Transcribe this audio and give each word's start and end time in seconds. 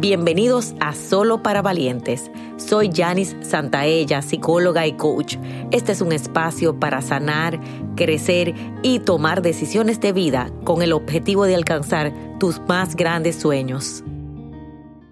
Bienvenidos 0.00 0.72
a 0.80 0.94
Solo 0.94 1.42
para 1.42 1.60
Valientes. 1.60 2.30
Soy 2.56 2.90
Janice 2.90 3.36
Santaella, 3.44 4.22
psicóloga 4.22 4.86
y 4.86 4.94
coach. 4.94 5.36
Este 5.72 5.92
es 5.92 6.00
un 6.00 6.12
espacio 6.12 6.80
para 6.80 7.02
sanar, 7.02 7.60
crecer 7.96 8.54
y 8.82 9.00
tomar 9.00 9.42
decisiones 9.42 10.00
de 10.00 10.14
vida 10.14 10.50
con 10.64 10.80
el 10.80 10.94
objetivo 10.94 11.44
de 11.44 11.54
alcanzar 11.54 12.14
tus 12.38 12.60
más 12.60 12.96
grandes 12.96 13.36
sueños. 13.36 14.02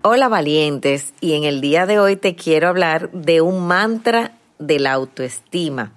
Hola 0.00 0.28
valientes, 0.28 1.12
y 1.20 1.34
en 1.34 1.44
el 1.44 1.60
día 1.60 1.84
de 1.84 1.98
hoy 1.98 2.16
te 2.16 2.34
quiero 2.34 2.68
hablar 2.68 3.10
de 3.12 3.42
un 3.42 3.66
mantra 3.66 4.38
de 4.58 4.78
la 4.78 4.94
autoestima. 4.94 5.92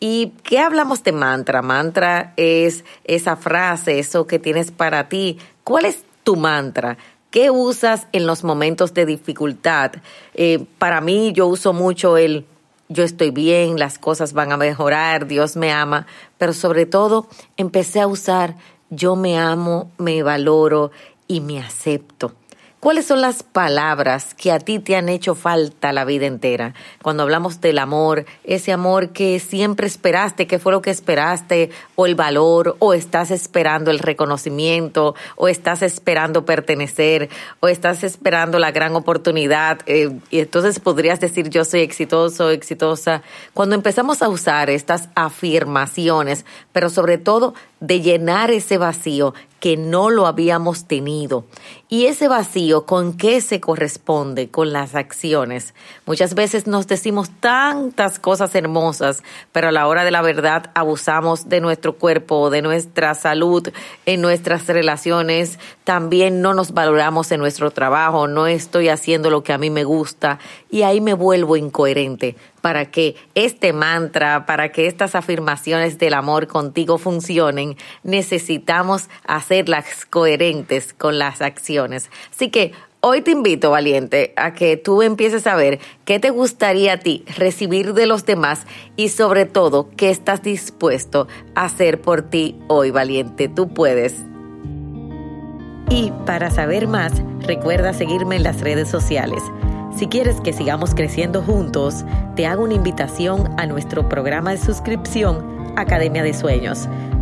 ¿Y 0.00 0.32
qué 0.44 0.60
hablamos 0.60 1.04
de 1.04 1.12
mantra? 1.12 1.60
Mantra 1.60 2.32
es 2.38 2.86
esa 3.04 3.36
frase, 3.36 3.98
eso 3.98 4.26
que 4.26 4.38
tienes 4.38 4.70
para 4.70 5.10
ti. 5.10 5.36
¿Cuál 5.62 5.84
es 5.84 6.06
tu 6.24 6.36
mantra? 6.36 6.96
¿Qué 7.30 7.50
usas 7.50 8.08
en 8.12 8.26
los 8.26 8.42
momentos 8.42 8.92
de 8.92 9.06
dificultad? 9.06 9.92
Eh, 10.34 10.64
para 10.78 11.00
mí 11.00 11.32
yo 11.32 11.46
uso 11.46 11.72
mucho 11.72 12.16
el 12.16 12.44
yo 12.88 13.04
estoy 13.04 13.30
bien, 13.30 13.78
las 13.78 14.00
cosas 14.00 14.32
van 14.32 14.50
a 14.50 14.56
mejorar, 14.56 15.28
Dios 15.28 15.56
me 15.56 15.70
ama, 15.70 16.08
pero 16.38 16.52
sobre 16.52 16.86
todo 16.86 17.28
empecé 17.56 18.00
a 18.00 18.08
usar 18.08 18.56
yo 18.90 19.14
me 19.14 19.38
amo, 19.38 19.92
me 19.96 20.24
valoro 20.24 20.90
y 21.28 21.40
me 21.40 21.60
acepto. 21.60 22.32
¿Cuáles 22.80 23.04
son 23.04 23.20
las 23.20 23.42
palabras 23.42 24.32
que 24.32 24.50
a 24.50 24.58
ti 24.58 24.78
te 24.78 24.96
han 24.96 25.10
hecho 25.10 25.34
falta 25.34 25.92
la 25.92 26.06
vida 26.06 26.24
entera? 26.24 26.72
Cuando 27.02 27.22
hablamos 27.22 27.60
del 27.60 27.78
amor, 27.78 28.24
ese 28.42 28.72
amor 28.72 29.10
que 29.10 29.38
siempre 29.38 29.86
esperaste, 29.86 30.46
que 30.46 30.58
fue 30.58 30.72
lo 30.72 30.80
que 30.80 30.88
esperaste, 30.88 31.68
o 31.94 32.06
el 32.06 32.14
valor, 32.14 32.76
o 32.78 32.94
estás 32.94 33.32
esperando 33.32 33.90
el 33.90 33.98
reconocimiento, 33.98 35.14
o 35.36 35.48
estás 35.48 35.82
esperando 35.82 36.46
pertenecer, 36.46 37.28
o 37.60 37.68
estás 37.68 38.02
esperando 38.02 38.58
la 38.58 38.70
gran 38.70 38.96
oportunidad, 38.96 39.80
eh, 39.84 40.18
y 40.30 40.38
entonces 40.38 40.80
podrías 40.80 41.20
decir 41.20 41.50
yo 41.50 41.66
soy 41.66 41.80
exitoso, 41.80 42.48
exitosa. 42.48 43.20
Cuando 43.52 43.74
empezamos 43.74 44.22
a 44.22 44.30
usar 44.30 44.70
estas 44.70 45.10
afirmaciones, 45.14 46.46
pero 46.72 46.88
sobre 46.88 47.18
todo 47.18 47.52
de 47.80 48.00
llenar 48.00 48.50
ese 48.50 48.78
vacío 48.78 49.34
que 49.60 49.76
no 49.76 50.10
lo 50.10 50.26
habíamos 50.26 50.86
tenido. 50.86 51.44
Y 51.88 52.06
ese 52.06 52.28
vacío, 52.28 52.86
¿con 52.86 53.16
qué 53.16 53.40
se 53.40 53.60
corresponde? 53.60 54.48
Con 54.48 54.72
las 54.72 54.94
acciones. 54.94 55.74
Muchas 56.06 56.34
veces 56.34 56.66
nos 56.66 56.86
decimos 56.86 57.30
tantas 57.40 58.18
cosas 58.18 58.54
hermosas, 58.54 59.22
pero 59.52 59.68
a 59.68 59.72
la 59.72 59.86
hora 59.86 60.04
de 60.04 60.10
la 60.10 60.22
verdad 60.22 60.70
abusamos 60.74 61.48
de 61.48 61.60
nuestro 61.60 61.96
cuerpo, 61.96 62.48
de 62.48 62.62
nuestra 62.62 63.14
salud, 63.14 63.68
en 64.06 64.20
nuestras 64.20 64.66
relaciones. 64.66 65.58
También 65.84 66.40
no 66.40 66.54
nos 66.54 66.72
valoramos 66.72 67.30
en 67.32 67.40
nuestro 67.40 67.70
trabajo, 67.70 68.28
no 68.28 68.46
estoy 68.46 68.88
haciendo 68.88 69.28
lo 69.28 69.42
que 69.42 69.52
a 69.52 69.58
mí 69.58 69.68
me 69.68 69.84
gusta 69.84 70.38
y 70.70 70.82
ahí 70.82 71.00
me 71.00 71.14
vuelvo 71.14 71.56
incoherente 71.56 72.36
para 72.60 72.90
que 72.90 73.16
este 73.34 73.72
mantra, 73.72 74.46
para 74.46 74.70
que 74.70 74.86
estas 74.86 75.14
afirmaciones 75.14 75.98
del 75.98 76.14
amor 76.14 76.46
contigo 76.46 76.98
funcionen, 76.98 77.76
necesitamos 78.02 79.08
hacerlas 79.50 80.06
coherentes 80.08 80.94
con 80.94 81.18
las 81.18 81.42
acciones. 81.42 82.08
Así 82.32 82.50
que 82.50 82.72
hoy 83.00 83.20
te 83.20 83.32
invito, 83.32 83.70
valiente, 83.72 84.32
a 84.36 84.54
que 84.54 84.76
tú 84.76 85.02
empieces 85.02 85.46
a 85.48 85.56
ver 85.56 85.80
qué 86.04 86.20
te 86.20 86.30
gustaría 86.30 86.92
a 86.92 86.96
ti 86.98 87.24
recibir 87.36 87.92
de 87.94 88.06
los 88.06 88.24
demás 88.24 88.64
y 88.96 89.08
sobre 89.08 89.46
todo 89.46 89.90
qué 89.96 90.10
estás 90.10 90.42
dispuesto 90.42 91.26
a 91.56 91.64
hacer 91.64 92.00
por 92.00 92.22
ti 92.22 92.60
hoy, 92.68 92.92
valiente. 92.92 93.48
Tú 93.48 93.68
puedes. 93.74 94.14
Y 95.90 96.12
para 96.26 96.52
saber 96.52 96.86
más, 96.86 97.12
recuerda 97.40 97.92
seguirme 97.92 98.36
en 98.36 98.44
las 98.44 98.60
redes 98.60 98.88
sociales. 98.88 99.42
Si 99.96 100.06
quieres 100.06 100.40
que 100.40 100.52
sigamos 100.52 100.94
creciendo 100.94 101.42
juntos, 101.42 102.04
te 102.36 102.46
hago 102.46 102.62
una 102.62 102.74
invitación 102.74 103.52
a 103.58 103.66
nuestro 103.66 104.08
programa 104.08 104.52
de 104.52 104.58
suscripción 104.58 105.74
Academia 105.76 106.22
de 106.22 106.34
Sueños, 106.34 106.88